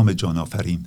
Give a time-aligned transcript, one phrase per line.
[0.00, 0.86] نام جان آفرین.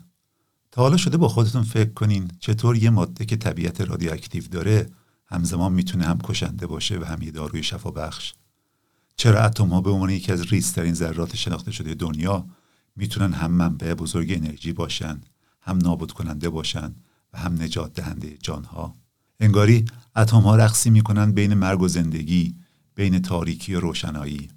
[0.72, 4.90] تا حالا شده با خودتون فکر کنین چطور یه ماده که طبیعت رادیواکتیو داره
[5.28, 8.34] همزمان می‌تونه هم کشنده باشه و هم یه داروی شفا بخش.
[9.16, 12.46] چرا اتم ها به عنوان یکی از ریزترین ذرات شناخته شده دنیا
[12.96, 15.22] می‌تونن هم منبع بزرگ انرژی باشن
[15.62, 16.96] هم نابود کننده باشن
[17.34, 18.94] و هم نجات دهنده جانها؟
[19.40, 19.86] انگاری
[20.16, 22.56] اتم ها رقصی می‌کنن بین مرگ و زندگی
[22.96, 24.50] بین تاریکی و روشنایی.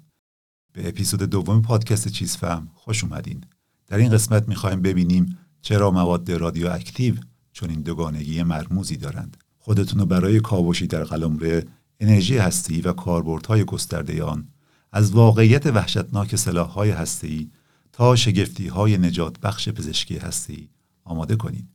[0.73, 3.43] به اپیزود دوم پادکست چیز فهم خوش اومدین.
[3.87, 7.15] در این قسمت می‌خوایم ببینیم چرا مواد رادیواکتیو
[7.51, 11.61] چون این دوگانگی مرموزی دارند خودتون رو برای کاوشی در قلمرو
[11.99, 14.47] انرژی هستی و کاربردهای گسترده آن
[14.91, 17.51] از واقعیت وحشتناک سلاحهای هستی
[17.91, 20.69] تا شگفتی های نجات بخش پزشکی هستی
[21.03, 21.67] آماده کنید.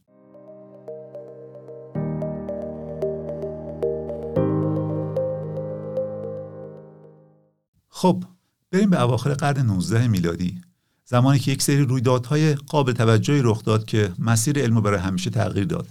[7.88, 8.24] خب
[8.70, 10.60] بریم به اواخر قرن 19 میلادی
[11.12, 15.64] زمانی که یک سری رویدادهای قابل توجهی رخ داد که مسیر علم برای همیشه تغییر
[15.64, 15.88] داد.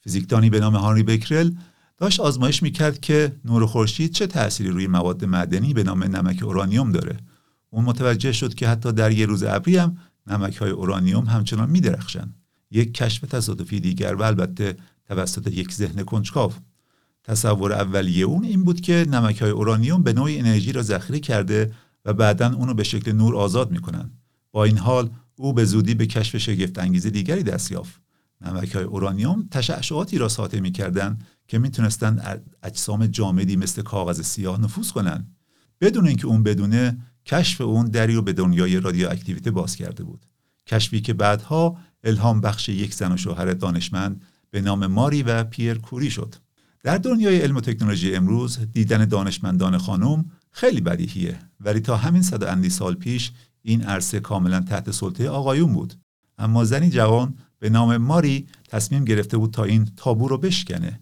[0.00, 1.50] فیزیکدانی به نام هانری بکرل
[1.98, 6.92] داشت آزمایش می‌کرد که نور خورشید چه تأثیری روی مواد معدنی به نام نمک اورانیوم
[6.92, 7.16] داره.
[7.70, 12.34] اون متوجه شد که حتی در یه روز ابری هم نمک های اورانیوم همچنان میدرخشن
[12.70, 14.76] یک کشف تصادفی دیگر و البته
[15.08, 16.52] توسط یک ذهن کنجکاو.
[17.24, 21.72] تصور اولیه اون این بود که نمک های اورانیوم به نوعی انرژی را ذخیره کرده
[22.04, 24.10] و بعدا اونو به شکل نور آزاد می‌کنن
[24.54, 28.00] با این حال او به زودی به کشف شگفت انگیز دیگری دست یافت.
[28.40, 34.90] نمک های اورانیوم تشعشعاتی را ساطع می‌کردند که می‌تونستند اجسام جامدی مثل کاغذ سیاه نفوذ
[34.90, 35.36] کنند.
[35.80, 40.26] بدون اینکه اون بدونه کشف اون دری به دنیای رادیواکتیویته باز کرده بود.
[40.66, 45.78] کشفی که بعدها الهام بخش یک زن و شوهر دانشمند به نام ماری و پیر
[45.78, 46.34] کوری شد.
[46.82, 51.38] در دنیای علم و تکنولوژی امروز دیدن دانشمندان خانم خیلی بدیهیه.
[51.60, 53.32] ولی تا همین صد اندی سال پیش
[53.64, 55.94] این عرصه کاملا تحت سلطه آقایون بود.
[56.38, 61.00] اما زنی جوان به نام ماری تصمیم گرفته بود تا این تابو رو بشکنه.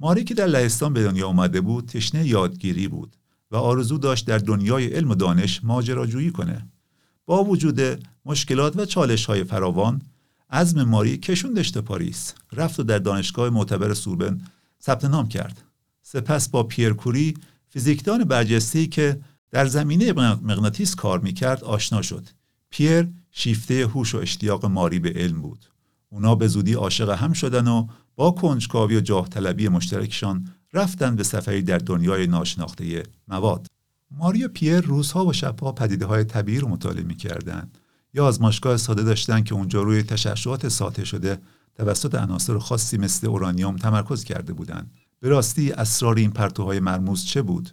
[0.00, 3.16] ماری که در لهستان به دنیا آمده بود تشنه یادگیری بود
[3.50, 6.68] و آرزو داشت در دنیای علم و دانش ماجراجویی کنه.
[7.26, 7.80] با وجود
[8.24, 10.02] مشکلات و چالش های فراوان
[10.50, 14.40] عزم ماری کشوندشت پاریس رفت و در دانشگاه معتبر سوربن
[14.82, 15.62] ثبت نام کرد.
[16.02, 17.34] سپس با پیر کوری
[17.68, 19.20] فیزیکدان برجسته که
[19.54, 22.28] در زمینه مغناطیس کار می‌کرد آشنا شد.
[22.70, 25.64] پیر شیفته هوش و اشتیاق ماری به علم بود.
[26.08, 31.22] اونا به زودی عاشق هم شدن و با کنجکاوی و جاه طلبی مشترکشان رفتن به
[31.22, 33.66] سفری در دنیای ناشناخته مواد.
[34.10, 37.78] ماری و پیر روزها و شبها پدیده های طبیعی رو مطالعه می‌کردند.
[38.14, 41.38] یا آزمایشگاه ساده داشتن که اونجا روی تشعشعات ساطع شده
[41.74, 44.90] توسط عناصر خاصی مثل اورانیوم تمرکز کرده بودند.
[45.20, 47.70] به راستی اسرار این پرتوهای مرموز چه بود؟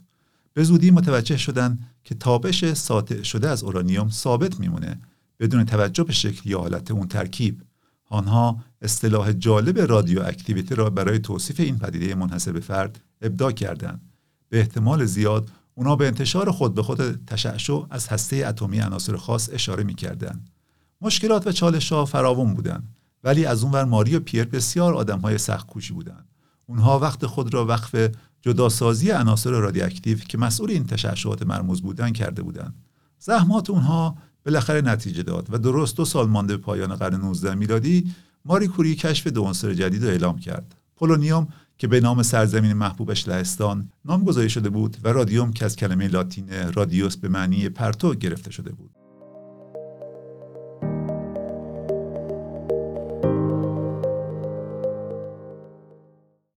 [0.53, 5.01] به زودی متوجه شدن که تابش ساطع شده از اورانیوم ثابت میمونه
[5.39, 7.61] بدون توجه به شکل یا حالت اون ترکیب.
[8.09, 14.01] آنها اصطلاح جالب رادیو اکتیویته را برای توصیف این پدیده منحصر به فرد ابدا کردند.
[14.49, 19.49] به احتمال زیاد اونا به انتشار خود به خود تشعشع از هسته اتمی عناصر خاص
[19.53, 20.49] اشاره می‌کردند.
[21.01, 25.37] مشکلات و چالش ها فراوان بودند ولی از اونور ماری و پیر بسیار آدم های
[25.37, 26.27] سخت کوشی بودند.
[26.65, 28.09] اونها وقت خود را وقف
[28.41, 32.73] جداسازی عناصر رادیواکتیو که مسئول این تشعشعات مرموز بودند کرده بودند.
[33.19, 38.11] زحمات اونها بالاخره نتیجه داد و درست دو سال مانده به پایان قرن 19 میلادی
[38.45, 40.75] ماری کوری کشف دو عنصر جدید را اعلام کرد.
[40.95, 41.47] پولونیوم
[41.77, 46.73] که به نام سرزمین محبوبش لهستان نامگذاری شده بود و رادیوم که از کلمه لاتین
[46.73, 48.91] رادیوس به معنی پرتو گرفته شده بود.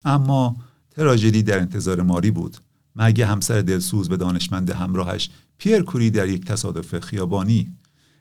[0.06, 0.56] اما
[0.96, 2.58] تراژدی در انتظار ماری بود.
[2.96, 7.74] مرگ همسر دلسوز به دانشمند همراهش پیر کوری در یک تصادف خیابانی.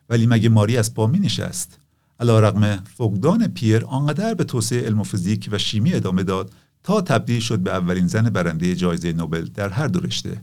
[0.08, 1.78] ولی مگه ماری از پا می نشست
[2.20, 6.52] علا رقم فقدان پیر آنقدر به توسعه علم و فیزیک و شیمی ادامه داد
[6.82, 10.42] تا تبدیل شد به اولین زن برنده جایزه نوبل در هر دو رشته.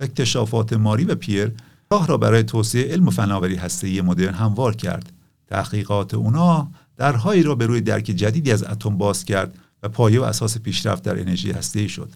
[0.00, 1.52] اکتشافات ماری و پیر
[1.90, 5.12] راه را برای توسعه علم و فناوری هسته‌ای مدرن هموار کرد.
[5.46, 9.58] تحقیقات اونا درهایی را به روی درک جدیدی از اتم باز کرد
[9.88, 12.12] پایه و اساس پیشرفت در انرژی هسته‌ای شد.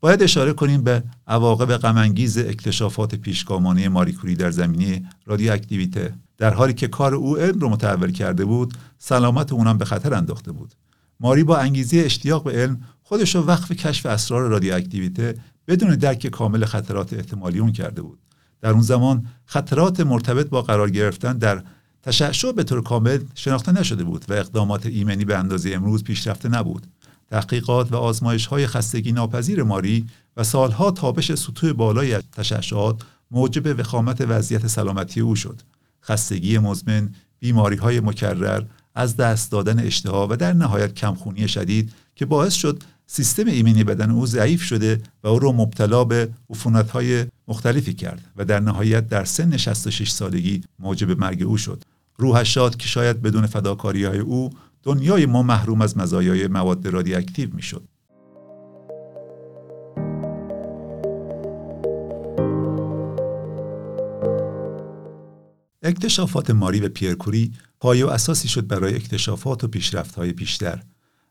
[0.00, 6.14] باید اشاره کنیم به عواقب غمانگیز اکتشافات پیشگامانه ماریکوری در زمینه رادیواکتیویته.
[6.38, 10.52] در حالی که کار او علم رو متحول کرده بود سلامت اونم به خطر انداخته
[10.52, 10.74] بود.
[11.20, 15.34] ماری با انگیزه اشتیاق به علم خودش رو وقف کشف اسرار رادیواکتیویته
[15.68, 18.18] بدون درک کامل خطرات احتمالی اون کرده بود.
[18.60, 21.62] در اون زمان خطرات مرتبط با قرار گرفتن در
[22.02, 26.86] تشعشع به طور کامل شناخته نشده بود و اقدامات ایمنی به اندازه امروز پیشرفته نبود.
[27.30, 30.06] تحقیقات و آزمایش های خستگی ناپذیر ماری
[30.36, 35.60] و سالها تابش سطوح بالای تشعشعات موجب وخامت وضعیت سلامتی او شد.
[36.04, 38.62] خستگی مزمن بیماری های مکرر
[38.94, 44.10] از دست دادن اشتها و در نهایت کمخونی شدید که باعث شد سیستم ایمنی بدن
[44.10, 49.08] او ضعیف شده و او را مبتلا به عفونت های مختلفی کرد و در نهایت
[49.08, 51.82] در سن 66 سالگی موجب مرگ او شد.
[52.16, 54.50] روحش شاد که شاید بدون فداکاری های او
[54.82, 57.88] دنیای ما محروم از مزایای مواد رادیواکتیو می‌شد.
[65.82, 70.82] اکتشافات ماری و پیرکوری پایه و اساسی شد برای اکتشافات و پیشرفت‌های بیشتر.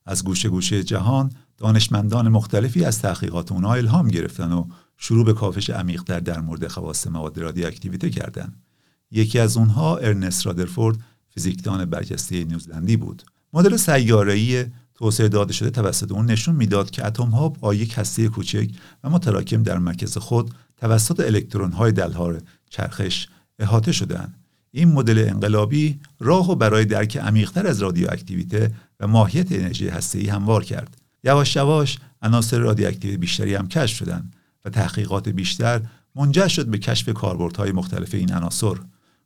[0.06, 4.68] از گوشه گوشه جهان دانشمندان مختلفی از تحقیقات اونها الهام گرفتن و
[4.98, 8.63] شروع به کافش عمیقتر در مورد خواص مواد رادیواکتیویته کردند
[9.12, 10.98] یکی از اونها ارنست رادرفورد
[11.30, 13.24] فیزیکدان برجسته نیوزلندی بود.
[13.54, 14.66] مدل سیاره‌ای
[14.96, 18.69] توسعه داده شده توسط اون نشون می‌داد که اتم ها با یک هسته کوچک
[19.04, 23.28] و متراکم در مرکز خود توسط الکترون های دلهار چرخش
[23.60, 24.36] احاطه شدهاند.
[24.72, 30.63] این مدل انقلابی راه و برای درک عمیقتر از رادیواکتیویته و ماهیت انرژی هسته‌ای هموار
[30.63, 30.98] کرد.
[31.24, 34.36] یواش یواش عناصر رادیواکتیو بیشتری هم کشف شدند
[34.66, 35.81] و تحقیقات بیشتر
[36.16, 38.75] منجر شد به کشف کاربردهای مختلف این عناصر.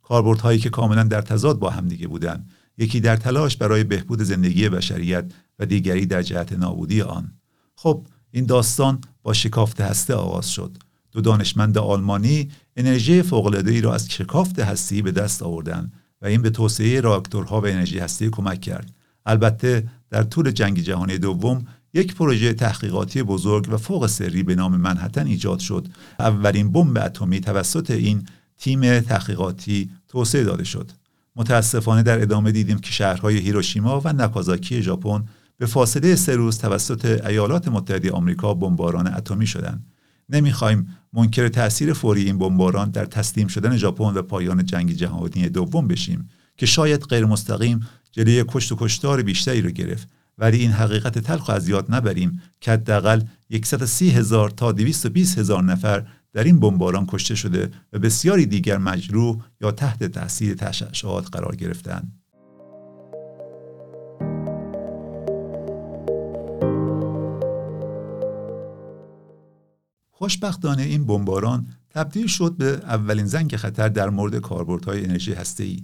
[0.03, 5.31] کاربردهایی که کاملا در تضاد با همدیگه بودند یکی در تلاش برای بهبود زندگی بشریت
[5.59, 7.31] و دیگری در جهت نابودی آن.
[7.75, 10.77] خب این داستان با شکافت هسته آغاز شد.
[11.11, 16.49] دو دانشمند آلمانی انرژی فوق‌العاده‌ای را از شکافت هستی به دست آوردند و این به
[16.49, 18.93] توسعه راکتورها و انرژی هستی کمک کرد.
[19.25, 24.77] البته در طول جنگ جهانی دوم یک پروژه تحقیقاتی بزرگ و فوق سری به نام
[24.77, 25.87] منحتن ایجاد شد.
[26.19, 28.27] اولین بمب اتمی توسط این
[28.57, 30.91] تیم تحقیقاتی توسعه داده شد.
[31.35, 35.23] متاسفانه در ادامه دیدیم که شهرهای هیروشیما و ناکازاکی ژاپن
[35.57, 39.85] به فاصله سه روز توسط ایالات متحده آمریکا بمباران اتمی شدند.
[40.29, 45.87] نمی‌خوایم منکر تاثیر فوری این بمباران در تسلیم شدن ژاپن و پایان جنگ جهانی دوم
[45.87, 50.07] بشیم که شاید غیر مستقیم جلوی کشت و کشتار بیشتری رو گرفت.
[50.37, 53.21] ولی این حقیقت تلخ از یاد نبریم که حداقل
[53.63, 59.37] 130 هزار تا 220 هزار نفر در این بمباران کشته شده و بسیاری دیگر مجروح
[59.61, 62.19] یا تحت تاثیر تشعشعات قرار گرفتند.
[70.11, 75.83] خوشبختانه این بمباران تبدیل شد به اولین زنگ خطر در مورد کاربردهای انرژی هسته‌ای.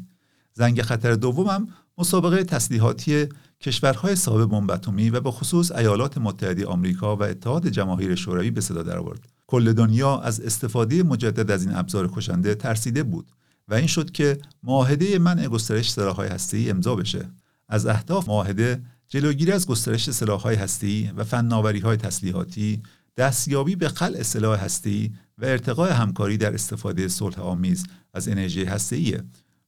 [0.53, 1.67] زنگ خطر دومم
[1.97, 3.27] مسابقه تسلیحاتی
[3.61, 8.61] کشورهای صاحب بمب اتمی و به خصوص ایالات متحده آمریکا و اتحاد جماهیر شوروی به
[8.61, 9.38] صدا درآورد.
[9.49, 13.31] کل دنیا از استفاده مجدد از این ابزار کشنده ترسیده بود
[13.67, 17.29] و این شد که معاهده منع گسترش سلاح‌های هسته‌ای امضا بشه.
[17.69, 22.81] از اهداف معاهده جلوگیری از گسترش سلاح‌های هسته‌ای و فناوری‌های تسلیحاتی
[23.17, 29.17] دستیابی به خلع سلاح هسته‌ای و ارتقاء همکاری در استفاده صلح آمیز از انرژی هسته‌ای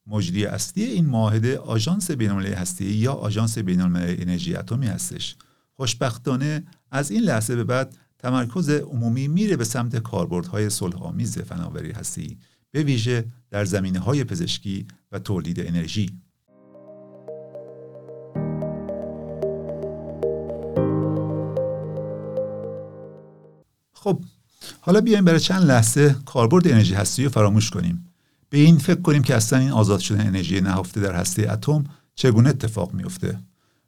[0.06, 5.36] مجری اصلی این معاهده آژانس بین‌المللی هسته‌ای یا آژانس بین‌المللی انرژی اتمی هستش
[5.76, 11.92] خوشبختانه از این لحظه به بعد تمرکز عمومی میره به سمت کاربردهای صلح آمیز فناوری
[11.92, 12.36] هسته‌ای
[12.70, 16.10] به ویژه در زمینه های پزشکی و تولید انرژی.
[23.92, 24.24] خب
[24.80, 28.12] حالا بیایم برای چند لحظه کاربرد انرژی هستی رو فراموش کنیم.
[28.50, 32.48] به این فکر کنیم که اصلا این آزاد شدن انرژی نهفته در هسته اتم چگونه
[32.48, 33.40] اتفاق میفته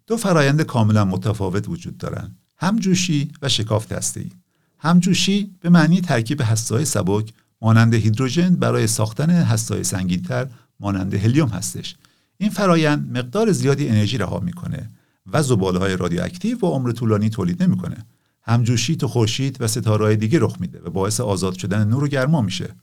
[0.06, 4.30] دو فرایند کاملا متفاوت وجود دارند همجوشی و شکافت هسته‌ای.
[4.78, 10.46] همجوشی به معنی ترکیب هسته‌های سبک مانند هیدروژن برای ساختن هسته‌های سنگینتر
[10.80, 11.96] مانند هلیوم هستش.
[12.38, 14.90] این فرایند مقدار زیادی انرژی رها می‌کنه
[15.32, 18.06] و زباله‌های رادیواکتیو و عمر طولانی تولید نمی‌کنه.
[18.42, 22.42] همجوشی تو خورشید و ستاره‌های دیگه رخ میده و باعث آزاد شدن نور و گرما
[22.42, 22.74] میشه.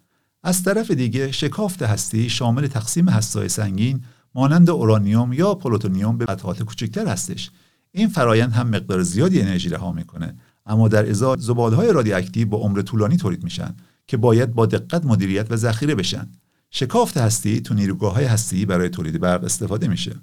[0.43, 4.03] از طرف دیگه شکافت هسته‌ای شامل تقسیم هسته‌های سنگین
[4.35, 7.51] مانند اورانیوم یا پلوتونیوم به قطعات کوچکتر هستش.
[7.91, 12.81] این فرایند هم مقدار زیادی انرژی رها می‌کنه اما در ازای زباله‌های رادیواکتیو با عمر
[12.81, 13.75] طولانی تولید میشن
[14.07, 16.27] که باید با دقت مدیریت و ذخیره بشن.
[16.69, 20.15] شکافت هسته‌ای تو نیروگاه های هسته‌ای برای تولید برق استفاده میشه.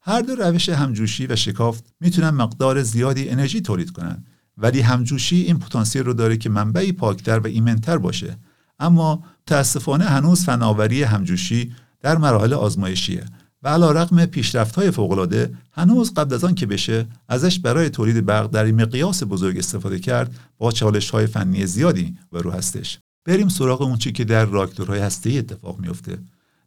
[0.00, 4.24] هر دو روش همجوشی و شکافت می‌تونن مقدار زیادی انرژی تولید کنن
[4.58, 8.38] ولی همجوشی این پتانسیل رو داره که منبعی پاکتر و ایمنتر باشه.
[8.78, 13.24] اما متاسفانه هنوز فناوری همجوشی در مراحل آزمایشیه.
[13.66, 18.26] و علا رقم پیشرفت های فوقلاده هنوز قبل از آن که بشه ازش برای تولید
[18.26, 22.98] برق در این مقیاس بزرگ استفاده کرد با چالش های فنی زیادی رو هستش.
[23.24, 26.18] بریم سراغ اون چی که در راکتورهای هسته‌ای اتفاق میفته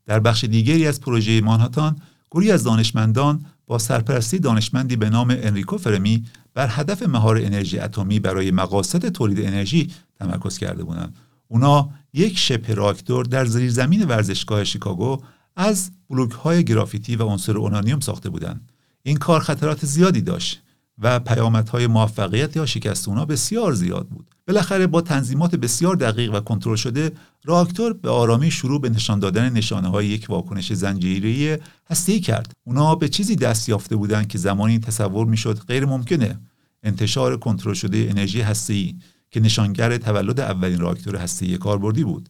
[0.05, 1.95] در بخش دیگری از پروژه مانهاتان
[2.31, 8.19] گروهی از دانشمندان با سرپرستی دانشمندی به نام انریکو فرمی بر هدف مهار انرژی اتمی
[8.19, 11.15] برای مقاصد تولید انرژی تمرکز کرده بودند.
[11.47, 15.21] اونا یک شبه راکتور در زیرزمین ورزشگاه شیکاگو
[15.55, 18.71] از بلوک های گرافیتی و عنصر اونانیوم ساخته بودند.
[19.03, 20.61] این کار خطرات زیادی داشت
[21.01, 24.29] و پیامدهای موفقیت یا شکست اونا بسیار زیاد بود.
[24.47, 27.11] بالاخره با تنظیمات بسیار دقیق و کنترل شده
[27.45, 31.57] راکتور به آرامی شروع به نشان دادن نشانه های یک واکنش زنجیری
[31.89, 32.51] هستی کرد.
[32.63, 36.39] اونا به چیزی دست یافته بودند که زمانی تصور می‌شد غیر ممکنه.
[36.83, 38.95] انتشار کنترل شده انرژی هسته‌ای
[39.31, 42.29] که نشانگر تولد اولین راکتور هسته‌ای کاربردی بود.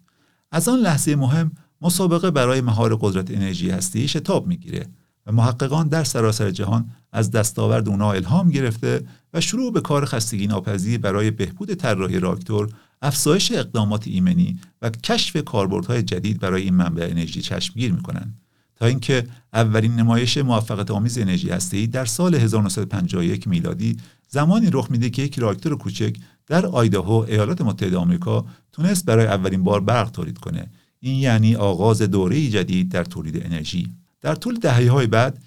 [0.52, 4.88] از آن لحظه مهم مسابقه برای مهار قدرت انرژی هسته‌ای شتاب می‌گیره
[5.26, 10.48] و محققان در سراسر جهان از دستاورد اونا الهام گرفته و شروع به کار خستگی
[10.48, 12.70] ناپذیر برای بهبود طراحی راکتور
[13.02, 18.40] افزایش اقدامات ایمنی و کشف کاربردهای جدید برای این منبع انرژی چشمگیر می‌کنند.
[18.76, 25.10] تا اینکه اولین نمایش موفقیت آمیز انرژی هسته‌ای در سال 1951 میلادی زمانی رخ میده
[25.10, 26.16] که یک راکتور کوچک
[26.48, 30.68] در آیداهو ایالات متحده آمریکا تونست برای اولین بار برق تولید کنه.
[31.00, 33.88] این یعنی آغاز دوره جدید در تولید انرژی.
[34.22, 35.44] در طول های بعد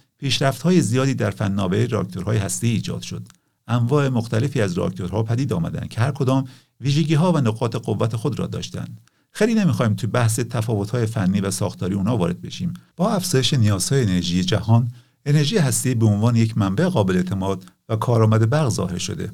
[0.62, 3.22] های زیادی در فناوری راکتورهای هسته ایجاد شد.
[3.68, 6.44] انواع مختلفی از راکتورها پدید آمدند که هر کدام
[7.16, 9.00] ها و نقاط قوت خود را داشتند.
[9.30, 10.40] خیلی نمی‌خوایم تو بحث
[10.92, 12.74] های فنی و ساختاری اونا وارد بشیم.
[12.96, 14.92] با افزایش نیازهای انرژی جهان
[15.26, 19.32] انرژی هستی به عنوان یک منبع قابل اعتماد و کارآمد برق ظاهر شده.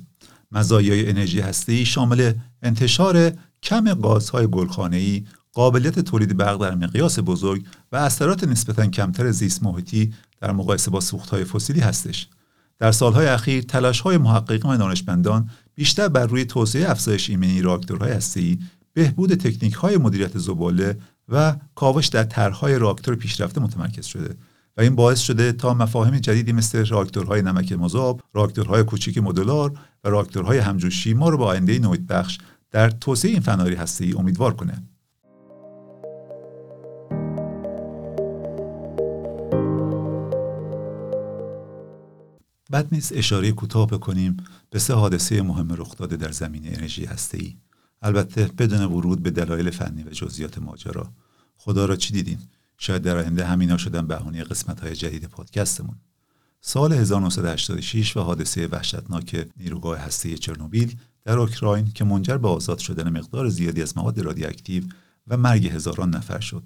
[0.52, 2.32] مزایای انرژی هستی شامل
[2.62, 3.32] انتشار
[3.62, 5.24] کم گازهای گلخانه‌ای
[5.58, 11.00] قابلیت تولید برق در مقیاس بزرگ و اثرات نسبتا کمتر زیست محیطی در مقایسه با
[11.00, 12.28] سوختهای فسیلی هستش.
[12.78, 18.58] در سالهای اخیر تلاش‌های محققین و دانشمندان بیشتر بر روی توسعه افزایش ایمنی راکتورهای هسته‌ای،
[18.92, 20.98] بهبود تکنیک‌های مدیریت زباله
[21.28, 24.36] و کاوش در طرحهای راکتور پیشرفته متمرکز شده
[24.76, 29.72] و این باعث شده تا مفاهیم جدیدی مثل راکتورهای نمک مذاب، راکتورهای کوچیک مدولار
[30.04, 32.38] و راکتورهای همجوشی ما رو به آینده نوید بخش
[32.70, 34.82] در توسعه این فناری هسته‌ای امیدوار کنه.
[42.72, 44.36] بد نیست اشاره کوتاه بکنیم
[44.70, 47.56] به سه حادثه مهم رخ داده در زمینه انرژی هسته‌ای.
[48.02, 51.12] البته بدون ورود به دلایل فنی و جزئیات ماجرا.
[51.56, 52.38] خدا را چی دیدین
[52.78, 54.06] شاید در آینده همینا شدن
[54.44, 55.96] قسمت های جدید پادکستمون.
[56.60, 63.18] سال 1986 و حادثه وحشتناک نیروگاه هسته چرنوبیل در اوکراین که منجر به آزاد شدن
[63.18, 64.84] مقدار زیادی از مواد رادیواکتیو
[65.26, 66.62] و مرگ هزاران نفر شد.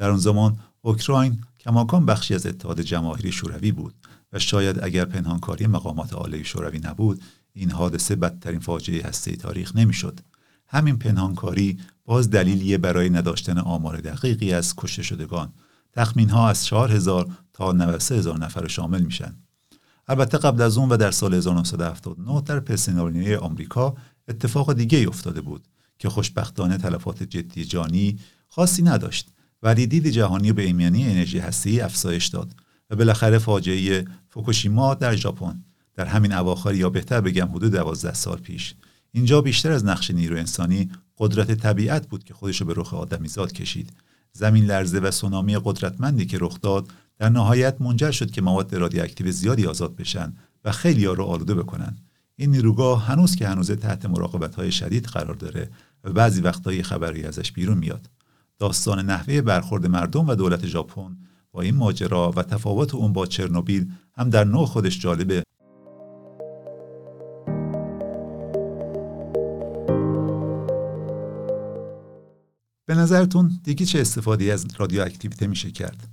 [0.00, 3.94] در آن زمان اوکراین کماکان بخشی از اتحاد جماهیری شوروی بود
[4.32, 10.20] و شاید اگر پنهانکاری مقامات عالی شوروی نبود این حادثه بدترین فاجعه هسته تاریخ نمی‌شد.
[10.66, 15.52] همین پنهانکاری باز دلیلیه برای نداشتن آمار دقیقی از کشته شدگان.
[15.92, 19.36] تخمین ها از 4000 تا 93 هزار نفر شامل میشن.
[20.08, 23.94] البته قبل از اون و در سال 1979 در پنسیلوانیای آمریکا
[24.28, 29.30] اتفاق دیگه افتاده بود که خوشبختانه تلفات جدی جانی خاصی نداشت.
[29.62, 32.54] ولی دید جهانی به ایمنی انرژی هسته‌ای افزایش داد
[32.90, 35.64] و بالاخره فاجعه فوکوشیما در ژاپن
[35.94, 38.74] در همین اواخر یا بهتر بگم حدود 12 سال پیش.
[39.12, 43.92] اینجا بیشتر از نقش نیرو انسانی قدرت طبیعت بود که خودش به رخ آدمیزاد کشید.
[44.32, 46.88] زمین لرزه و سونامی قدرتمندی که رخ داد
[47.18, 50.32] در نهایت منجر شد که مواد رادیواکتیو زیادی آزاد بشن
[50.64, 51.96] و خیلی ها رو آلوده بکنن.
[52.36, 55.70] این نیروگاه هنوز که هنوز تحت مراقبت های شدید قرار داره
[56.04, 58.08] و بعضی وقتایی خبری ازش بیرون میاد.
[58.60, 61.16] داستان نحوه برخورد مردم و دولت ژاپن
[61.52, 65.42] با این ماجرا و تفاوت اون با چرنوبیل هم در نوع خودش جالبه.
[72.86, 76.08] به نظرتون دیگه چه استفاده از رادیواکتیویته میشه کرد؟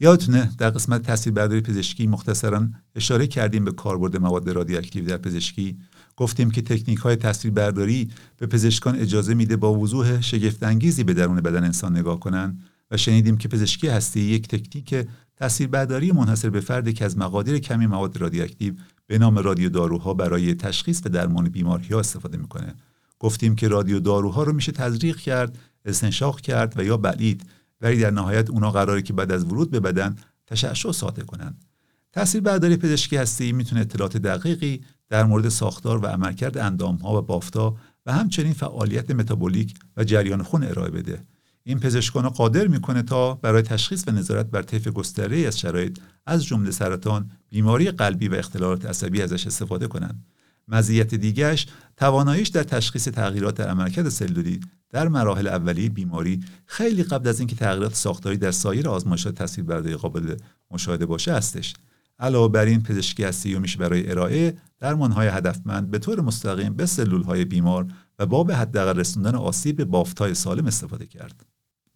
[0.00, 5.78] یادتونه در قسمت تاثیر برداری پزشکی مختصرا اشاره کردیم به کاربرد مواد رادیواکتیو در پزشکی؟
[6.20, 11.40] گفتیم که تکنیک های تصویر برداری به پزشکان اجازه میده با وضوح شگفتانگیزی به درون
[11.40, 12.58] بدن انسان نگاه کنن
[12.90, 17.86] و شنیدیم که پزشکی هستی یک تکنیک تاثیربرداری منحصر به فرد که از مقادیر کمی
[17.86, 18.74] مواد رادیواکتیو
[19.06, 22.74] به نام رادیو داروها برای تشخیص و درمان بیماری ها استفاده می‌کنه.
[23.18, 27.42] گفتیم که رادیو داروها رو میشه تزریق کرد استنشاق کرد و یا بلید
[27.80, 31.64] ولی در نهایت اونا قراره که بعد از ورود به بدن تشعشع ساطع کنند.
[32.12, 37.76] تاثیر برداری پزشکی هستی می‌تونه اطلاعات دقیقی در مورد ساختار و عملکرد اندامها و بافتا
[38.06, 41.22] و همچنین فعالیت متابولیک و جریان خون ارائه بده.
[41.64, 46.44] این پزشکان قادر می‌کنه تا برای تشخیص و نظارت بر طیف گستره از شرایط از
[46.44, 50.24] جمله سرطان بیماری قلبی و اختلالات عصبی ازش استفاده کنند.
[50.68, 57.38] مزیت دیگرش تواناییش در تشخیص تغییرات عملکرد سلولی در مراحل اولیه بیماری خیلی قبل از
[57.40, 60.36] اینکه تغییرات ساختاری در سایر آزمایشات تصویربرداری قابل
[60.70, 61.74] مشاهده باشه هستش.
[62.20, 67.44] علاوه بر این پزشکی هستی میشه برای ارائه درمانهای هدفمند به طور مستقیم به سلولهای
[67.44, 67.86] بیمار
[68.18, 71.46] و با به حداقل رسوندن آسیب به بافتهای سالم استفاده کرد.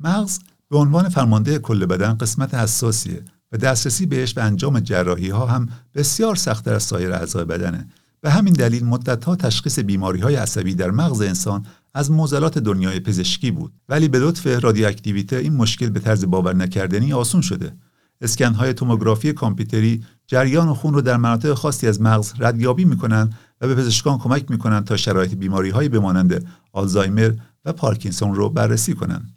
[0.01, 0.39] مغز
[0.71, 5.69] به عنوان فرمانده کل بدن قسمت حساسیه و دسترسی بهش و انجام جراحی ها هم
[5.95, 7.89] بسیار سختتر از سایر اعضای بدنه.
[8.21, 13.51] به همین دلیل مدتها تشخیص بیماری های عصبی در مغز انسان از موزلات دنیای پزشکی
[13.51, 13.73] بود.
[13.89, 17.73] ولی به لطف رادیواکتیویته این مشکل به طرز باور نکردنی آسون شده.
[18.21, 23.31] اسکن های توموگرافی کامپیوتری جریان خون رو در مناطق خاصی از مغز ردیابی می‌کنن
[23.61, 27.33] و به پزشکان کمک می‌کنن تا شرایط بیماری هایی مانند آلزایمر
[27.65, 29.31] و پارکینسون رو بررسی کنند.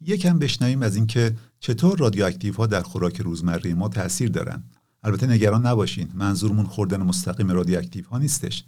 [0.00, 4.62] یکم بشنویم از اینکه چطور رادیواکتیو ها در خوراک روزمره ما تاثیر دارن.
[5.02, 8.64] البته نگران نباشین منظورمون خوردن مستقیم رادیواکتیو ها نیستش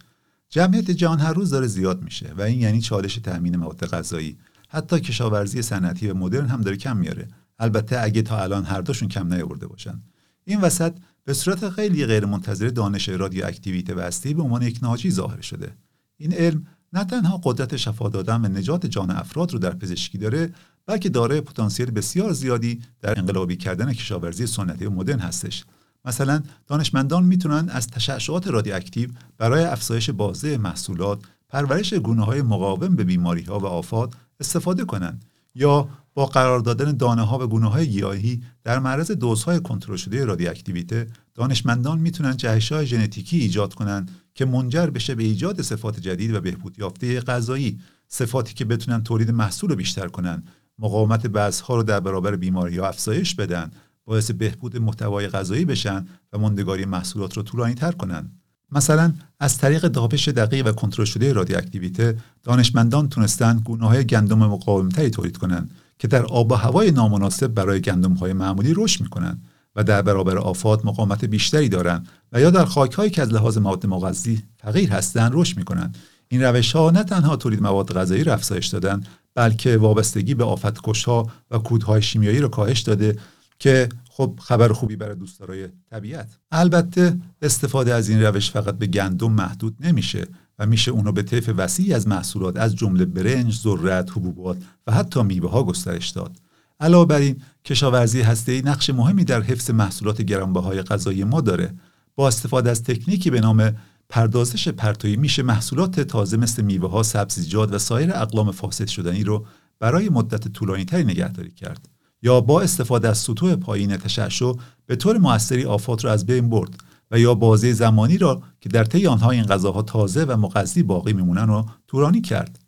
[0.52, 4.38] جمعیت جهان هر روز داره زیاد میشه و این یعنی چالش تامین مواد غذایی.
[4.68, 7.28] حتی کشاورزی صنعتی و مدرن هم داره کم میاره.
[7.58, 10.02] البته اگه تا الان هر دوشون کم نیاورده باشن.
[10.44, 10.92] این وسط
[11.24, 15.72] به صورت خیلی غیر منتظره دانش رادیواکتیویته و به عنوان یک ناجی ظاهر شده.
[16.16, 20.52] این علم نه تنها قدرت شفا دادن و نجات جان افراد رو در پزشکی داره
[20.86, 25.64] بلکه دارای پتانسیل بسیار زیادی در انقلابی کردن کشاورزی سنتی و مدرن هستش.
[26.04, 31.18] مثلا دانشمندان می‌تونن از تشعشعات رادیواکتیو برای افزایش بازه محصولات
[31.48, 36.92] پرورش گونه های مقاوم به بیماری ها و آفات استفاده کنند یا با قرار دادن
[36.96, 42.72] دانه ها و گونه های گیاهی در معرض دوزهای کنترل شده رادیواکتیویته دانشمندان می‌تونن جهش
[42.72, 47.80] های ژنتیکی ایجاد کنند که منجر بشه به ایجاد صفات جدید و بهبود یافته غذایی
[48.08, 50.42] صفاتی که بتونن تولید محصول رو بیشتر کنن
[50.78, 53.70] مقاومت بعضها رو در برابر بیماری ها افزایش بدن
[54.04, 58.30] باعث بهبود محتوای غذایی بشن و ماندگاری محصولات رو طولانی تر کنن.
[58.72, 65.10] مثلا از طریق داپش دقیق و کنترل شده رادیواکتیویته دانشمندان تونستن گونه های گندم مقاومتری
[65.10, 69.44] تولید کنند که در آب و هوای نامناسب برای گندم های معمولی رشد می‌کنند
[69.76, 73.58] و در برابر آفات مقاومت بیشتری دارند و یا در خاک هایی که از لحاظ
[73.58, 75.96] مواد مغذی فقیر هستند رشد می‌کنند
[76.28, 79.02] این روش ها نه تنها تولید مواد غذایی را افزایش دادن
[79.34, 83.18] بلکه وابستگی به آفت ها و کودهای شیمیایی را کاهش داده
[83.62, 89.32] که خب خبر خوبی برای دوستدارای طبیعت البته استفاده از این روش فقط به گندم
[89.32, 90.26] محدود نمیشه
[90.58, 95.22] و میشه اونو به طیف وسیعی از محصولات از جمله برنج، ذرت، حبوبات و حتی
[95.22, 96.36] میوه ها گسترش داد.
[96.80, 101.74] علاوه بر این کشاورزی هسته‌ای نقش مهمی در حفظ محصولات گرانبهای غذایی ما داره.
[102.14, 103.72] با استفاده از تکنیکی به نام
[104.08, 109.46] پردازش پرتویی میشه محصولات تازه مثل میوه ها، سبزیجات و سایر اقلام فاسد شدنی رو
[109.78, 111.91] برای مدت طولانی تری نگهداری کرد.
[112.22, 114.52] یا با استفاده از سطوح پایین تشعشع
[114.86, 116.76] به طور موثری آفات را از بین برد
[117.10, 121.12] و یا بازه زمانی را که در طی آنها این غذاها تازه و مغذی باقی
[121.12, 122.58] میمونن را طولانی کرد.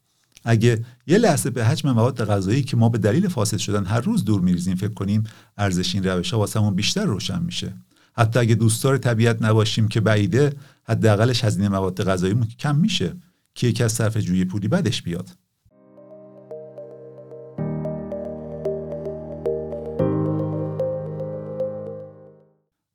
[0.44, 4.24] اگه یه لحظه به حجم مواد غذایی که ما به دلیل فاسد شدن هر روز
[4.24, 5.24] دور میریزیم فکر کنیم
[5.58, 7.74] ارزش این روش ها واسمون بیشتر روشن میشه.
[8.16, 13.16] حتی اگه دوستدار طبیعت نباشیم که بعیده حداقلش هزینه مواد غذایی کم میشه
[13.54, 15.30] که یکی از صرف جوی پولی بدش بیاد.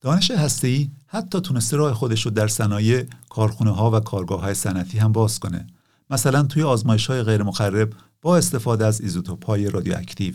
[0.01, 4.97] دانش هسته‌ای حتی تونسته راه خودش رو در صنایع کارخونه ها و کارگاه های صنعتی
[4.97, 5.67] هم باز کنه.
[6.09, 10.33] مثلا توی آزمایش های غیر مخرب با استفاده از ایزوتوپ های رادیواکتیو.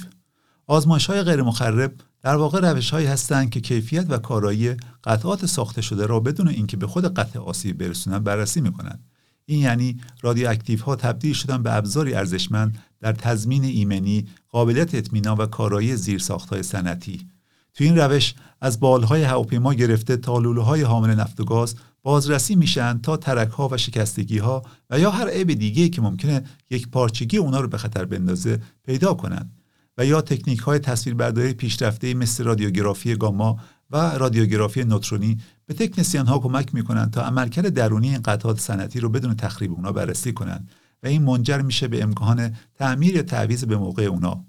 [0.66, 5.82] آزمایش های غیر مخرب در واقع روش هایی هستند که کیفیت و کارایی قطعات ساخته
[5.82, 9.04] شده را بدون اینکه به خود قطع آسیب برسونن بررسی می‌کنند.
[9.46, 15.46] این یعنی رادیواکتیو ها تبدیل شدن به ابزاری ارزشمند در تضمین ایمنی قابلیت اطمینان و
[15.46, 17.28] کارایی زیرساخت های صنعتی.
[17.74, 22.98] تو این روش از بالهای هواپیما گرفته تا های حامل نفت و گاز بازرسی میشن
[22.98, 27.36] تا ترک ها و شکستگی ها و یا هر عیب دیگه که ممکنه یک پارچگی
[27.36, 29.52] اونا رو به خطر بندازه پیدا کنند
[29.98, 33.58] و یا تکنیک های تصویربرداری پیشرفته مثل رادیوگرافی گاما
[33.90, 39.08] و رادیوگرافی نوترونی به تکنسیان ها کمک می‌کنند تا عملکرد درونی این قطعات صنعتی رو
[39.08, 40.70] بدون تخریب اونا بررسی کنند
[41.02, 44.44] و این منجر میشه به امکان تعمیر یا تعویض به موقع اونا.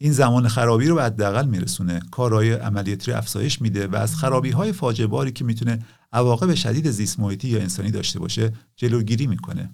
[0.00, 2.00] این زمان خرابی رو به حداقل میرسونه.
[2.10, 5.78] کارهای عملیاتی رو افزایش میده و از خرابی های فاجعه باری که می‌تونه
[6.12, 9.70] عواقب شدید زیست محیطی یا انسانی داشته باشه جلوگیری می‌کنه.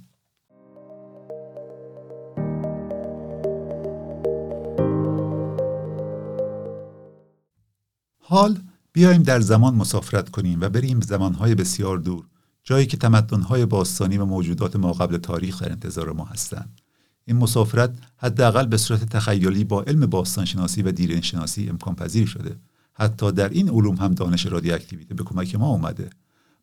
[8.19, 8.59] حال
[8.93, 12.25] بیایم در زمان مسافرت کنیم و بریم زمانهای بسیار دور
[12.63, 16.81] جایی که تمدنهای باستانی و موجودات ما قبل تاریخ در انتظار ما هستند.
[17.27, 22.57] این مسافرت حداقل به صورت تخیلی با علم باستانشناسی و دیرین شناسی امکان پذیر شده.
[22.93, 26.11] حتی در این علوم هم دانش رادیواکتیویته به کمک ما اومده.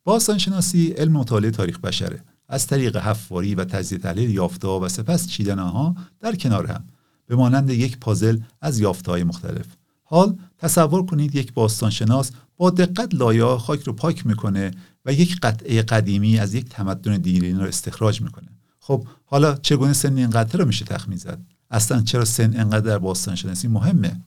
[0.04, 2.24] باستانشناسی علم مطالعه تاریخ بشره.
[2.50, 6.84] از طریق حفاری و تجزیه تحلیل یافته و سپس چیدن آنها در کنار هم
[7.28, 9.66] به مانند یک پازل از یافته های مختلف.
[10.04, 14.72] حال تصور کنید یک باستانشناس با دقت لایه خاک رو پاک می‌کنه
[15.06, 18.48] و یک قطعه قدیمی از یک تمدن دیرین رو استخراج می‌کنه.
[18.82, 21.40] خب حالا چگونه سن این قطعه رو میشه تخمین زد؟
[21.72, 24.22] اصلا چرا سن انقدر در باستانشناسی مهمه؟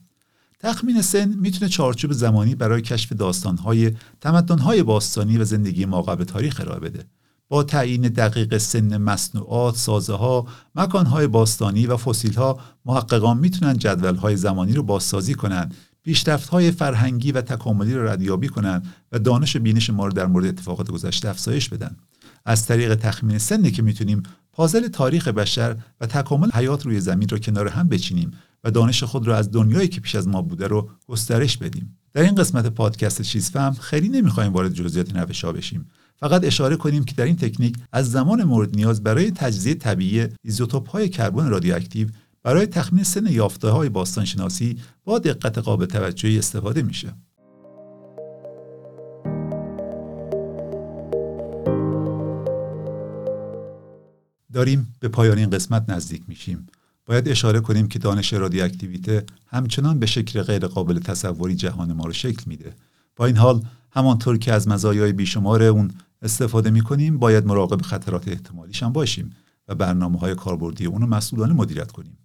[0.59, 3.91] تخمین سن می‌تونه چارچوب زمانی برای کشف داستانهای
[4.21, 7.05] تمدنهای باستانی و زندگی ما قبل تاریخ ارائه بده.
[7.49, 14.15] با تعیین دقیق سن مصنوعات، سازه ها، مکانهای باستانی و فسیل ها محققان می‌تونن جدول
[14.15, 19.55] های زمانی رو بازسازی کنند پیشرفت های فرهنگی و تکاملی را ردیابی کنند و دانش
[19.55, 21.95] و بینش ما رو در مورد اتفاقات گذشته افزایش بدن.
[22.45, 27.37] از طریق تخمین سنی که می‌تونیم پازل تاریخ بشر و تکامل حیات روی زمین رو
[27.37, 28.31] کنار هم بچینیم
[28.63, 32.21] و دانش خود را از دنیایی که پیش از ما بوده رو گسترش بدیم در
[32.21, 35.85] این قسمت پادکست چیز فهم خیلی نمی‌خوایم وارد جزئیات نوشا بشیم
[36.17, 40.89] فقط اشاره کنیم که در این تکنیک از زمان مورد نیاز برای تجزیه طبیعی ایزوتوپ
[40.89, 42.07] های کربن رادیواکتیو
[42.43, 47.13] برای تخمین سن یافته های باستانشناسی با دقت قابل توجهی استفاده میشه.
[54.55, 56.67] داریم به پایان این قسمت نزدیک میشیم.
[57.05, 62.13] باید اشاره کنیم که دانش رادیواکتیویته همچنان به شکل غیر قابل تصوری جهان ما رو
[62.13, 62.73] شکل میده.
[63.15, 65.91] با این حال همانطور که از مزایای بیشمار اون
[66.21, 69.35] استفاده می‌کنیم باید مراقب خطرات احتمالیش هم باشیم
[69.67, 72.17] و برنامه های کاربردی اون رو مسئولانه مدیریت کنیم.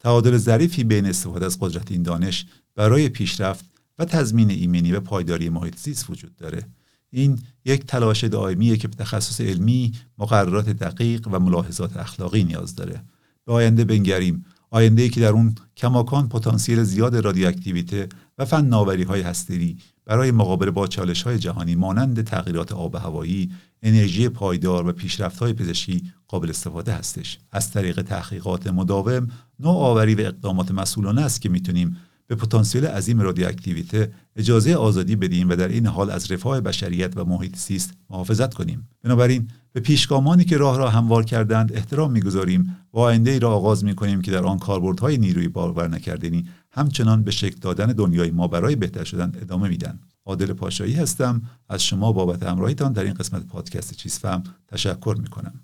[0.00, 3.64] تعادل ظریفی بین استفاده از قدرت این دانش برای پیشرفت
[3.98, 6.62] و تضمین ایمنی و پایداری محیط زیست وجود داره
[7.12, 13.02] این یک تلاش دائمیه که به تخصص علمی مقررات دقیق و ملاحظات اخلاقی نیاز داره
[13.44, 19.20] به آینده بنگریم آینده ای که در اون کماکان پتانسیل زیاد رادیواکتیویته و فن های
[19.20, 23.50] هستری برای مقابله با چالش های جهانی مانند تغییرات آب هوایی،
[23.82, 27.38] انرژی پایدار و پیشرفت های پزشکی قابل استفاده هستش.
[27.52, 29.28] از طریق تحقیقات مداوم،
[29.60, 31.96] نوآوری و اقدامات مسئولانه است که می‌تونیم
[32.32, 37.24] به پتانسیل عظیم رادیواکتیویته اجازه آزادی بدیم و در این حال از رفاه بشریت و
[37.24, 38.88] محیط زیست محافظت کنیم.
[39.04, 43.84] بنابراین به پیشگامانی که راه را هموار کردند احترام می‌گذاریم و آینده ای را آغاز
[43.84, 48.76] می‌کنیم که در آن کاربردهای نیروی باور نکردنی همچنان به شکل دادن دنیای ما برای
[48.76, 49.98] بهتر شدن ادامه میدن.
[50.26, 51.42] عادل پاشایی هستم.
[51.68, 55.60] از شما بابت همراهیتان در این قسمت پادکست چیز فهم تشکر می‌کنم.